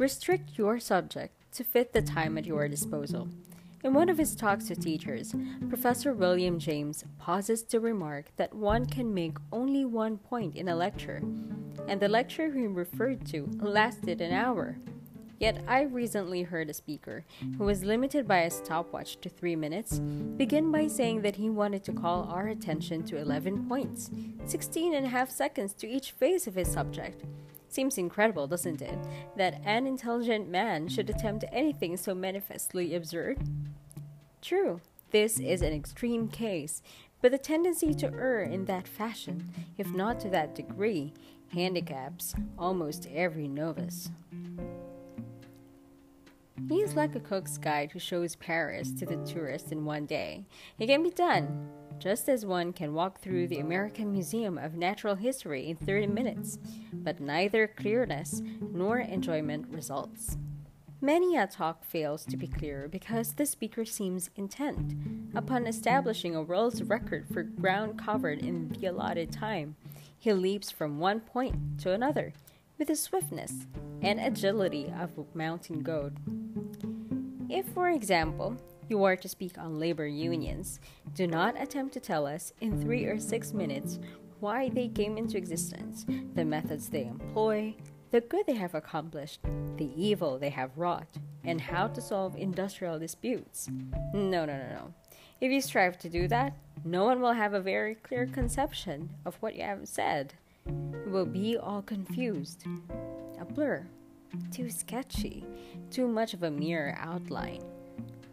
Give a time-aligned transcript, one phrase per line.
[0.00, 3.28] Restrict your subject to fit the time at your disposal.
[3.84, 5.34] In one of his talks to teachers,
[5.68, 10.74] Professor William James pauses to remark that one can make only one point in a
[10.74, 11.20] lecture,
[11.86, 14.78] and the lecture he referred to lasted an hour.
[15.38, 17.26] Yet I recently heard a speaker,
[17.58, 21.84] who was limited by a stopwatch to three minutes, begin by saying that he wanted
[21.84, 24.10] to call our attention to 11 points,
[24.46, 27.22] 16 and a half seconds to each phase of his subject.
[27.70, 28.98] Seems incredible, doesn't it,
[29.36, 33.38] that an intelligent man should attempt anything so manifestly absurd?
[34.42, 34.80] True,
[35.12, 36.82] this is an extreme case,
[37.22, 41.12] but the tendency to err in that fashion, if not to that degree,
[41.52, 44.10] handicaps almost every novice.
[46.70, 50.44] He is like a cook's guide who shows Paris to the tourist in one day.
[50.78, 55.16] It can be done, just as one can walk through the American Museum of Natural
[55.16, 56.60] History in 30 minutes,
[56.92, 60.38] but neither clearness nor enjoyment results.
[61.00, 64.94] Many a talk fails to be clear because the speaker seems intent
[65.34, 69.74] upon establishing a world's record for ground covered in the allotted time.
[70.16, 72.32] He leaps from one point to another
[72.80, 73.66] with the swiftness
[74.00, 76.14] and agility of a mountain goat.
[77.50, 78.56] If, for example,
[78.88, 80.80] you are to speak on labor unions,
[81.14, 84.00] do not attempt to tell us in three or six minutes
[84.40, 87.76] why they came into existence, the methods they employ,
[88.12, 89.40] the good they have accomplished,
[89.76, 93.68] the evil they have wrought, and how to solve industrial disputes.
[94.14, 94.94] No, no, no, no.
[95.42, 99.36] If you strive to do that, no one will have a very clear conception of
[99.36, 100.32] what you have said.
[101.06, 102.64] Will be all confused.
[103.40, 103.86] A blur.
[104.52, 105.44] Too sketchy.
[105.90, 107.62] Too much of a mere outline.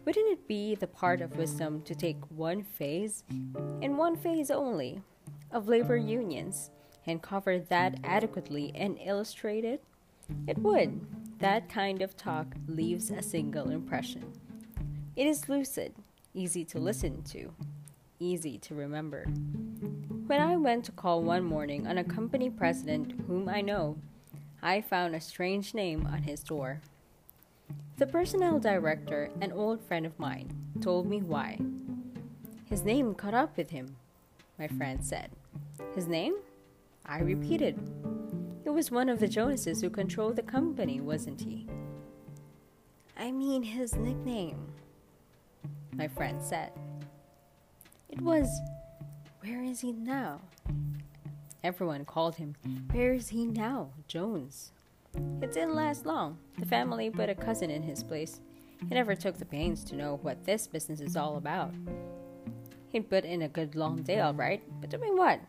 [0.04, 3.24] Wouldn't it be the part of wisdom to take one phase,
[3.82, 5.02] and one phase only,
[5.50, 6.70] of labor unions
[7.06, 9.82] and cover that adequately and illustrate it?
[10.46, 11.00] It would.
[11.40, 14.32] That kind of talk leaves a single impression.
[15.16, 15.94] It is lucid,
[16.32, 17.52] easy to listen to,
[18.18, 19.26] easy to remember.
[20.28, 23.96] When I went to call one morning on a company president whom I know,
[24.60, 26.82] I found a strange name on his door.
[27.96, 31.58] The personnel director, an old friend of mine, told me why.
[32.66, 33.96] His name caught up with him,
[34.58, 35.30] my friend said.
[35.94, 36.34] His name?
[37.06, 37.78] I repeated.
[38.66, 41.66] It was one of the Joneses who controlled the company, wasn't he?
[43.16, 44.74] I mean his nickname,
[45.94, 46.72] my friend said.
[48.10, 48.46] It was,
[49.40, 50.40] Where is he now?
[51.62, 52.56] Everyone called him,
[52.90, 53.90] Where is he now?
[54.08, 54.72] Jones.
[55.14, 56.38] It didn't last long.
[56.58, 58.40] The family put a cousin in his place.
[58.80, 61.72] He never took the pains to know what this business is all about.
[62.88, 65.40] He'd put in a good long day, all right, but doing what?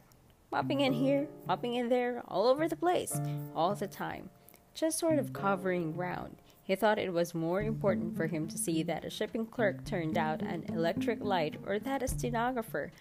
[0.52, 3.20] Mopping in here, mopping in there, all over the place,
[3.56, 4.30] all the time.
[4.76, 6.36] Just sort of covering ground.
[6.64, 10.18] He thought it was more important for him to see that a shipping clerk turned
[10.18, 12.92] out an electric light or that a stenographer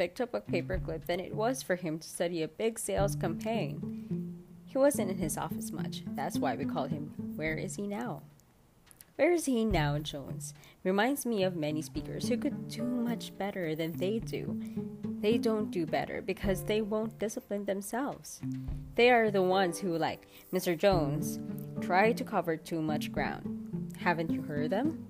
[0.00, 4.34] picked up a paperclip than it was for him to study a big sales campaign.
[4.64, 6.04] He wasn't in his office much.
[6.16, 8.22] That's why we called him Where Is He Now?
[9.16, 10.54] Where is he now, Jones?
[10.84, 14.58] Reminds me of many speakers who could do much better than they do.
[15.20, 18.40] They don't do better because they won't discipline themselves.
[18.94, 20.78] They are the ones who, like Mr.
[20.78, 21.38] Jones,
[21.82, 23.92] try to cover too much ground.
[23.98, 25.04] Haven't you heard them?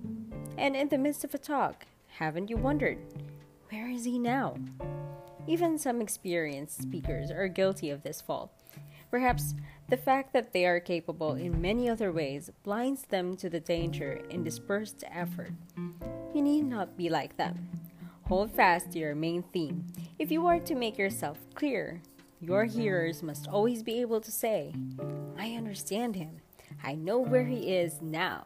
[0.57, 2.97] And in the midst of a talk, haven't you wondered,
[3.71, 4.55] where is he now?
[5.47, 8.51] Even some experienced speakers are guilty of this fault.
[9.09, 9.55] Perhaps
[9.89, 14.21] the fact that they are capable in many other ways blinds them to the danger
[14.29, 15.53] in dispersed effort.
[16.33, 17.69] You need not be like them.
[18.27, 19.87] Hold fast to your main theme.
[20.19, 22.01] If you are to make yourself clear,
[22.41, 24.73] your hearers must always be able to say,
[25.37, 26.41] I understand him.
[26.83, 28.45] I know where he is now.